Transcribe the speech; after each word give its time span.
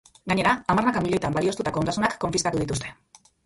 Gainera 0.31 0.53
hamarnaka 0.73 1.03
milioitan 1.07 1.37
balioztatutako 1.37 1.85
ondasunak 1.85 2.19
konfiskatu 2.27 2.67
dituzte. 2.67 2.95